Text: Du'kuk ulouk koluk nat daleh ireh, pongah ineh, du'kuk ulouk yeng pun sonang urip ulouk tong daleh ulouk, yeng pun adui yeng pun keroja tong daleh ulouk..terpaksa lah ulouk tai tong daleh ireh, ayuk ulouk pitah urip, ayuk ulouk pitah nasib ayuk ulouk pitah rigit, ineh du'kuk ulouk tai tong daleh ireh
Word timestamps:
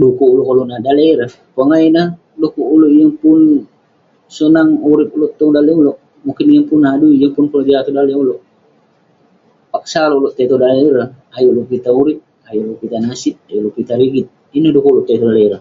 Du'kuk 0.00 0.30
ulouk 0.32 0.46
koluk 0.48 0.66
nat 0.70 0.82
daleh 0.86 1.08
ireh, 1.12 1.32
pongah 1.54 1.80
ineh, 1.88 2.06
du'kuk 2.40 2.72
ulouk 2.74 2.92
yeng 2.96 3.12
pun 3.20 3.38
sonang 4.36 4.70
urip 4.90 5.10
ulouk 5.16 5.32
tong 5.38 5.52
daleh 5.56 5.74
ulouk, 5.80 5.98
yeng 6.52 6.66
pun 6.68 6.80
adui 6.92 7.12
yeng 7.22 7.32
pun 7.36 7.44
keroja 7.50 7.84
tong 7.86 7.96
daleh 7.98 8.16
ulouk..terpaksa 8.22 10.00
lah 10.10 10.16
ulouk 10.20 10.34
tai 10.36 10.48
tong 10.50 10.62
daleh 10.64 10.78
ireh, 10.88 11.08
ayuk 11.36 11.52
ulouk 11.54 11.68
pitah 11.70 11.94
urip, 12.00 12.18
ayuk 12.48 12.64
ulouk 12.66 12.80
pitah 12.82 13.00
nasib 13.06 13.34
ayuk 13.48 13.60
ulouk 13.62 13.76
pitah 13.76 13.96
rigit, 14.00 14.26
ineh 14.56 14.72
du'kuk 14.74 14.92
ulouk 14.92 15.06
tai 15.08 15.18
tong 15.20 15.30
daleh 15.32 15.44
ireh 15.48 15.56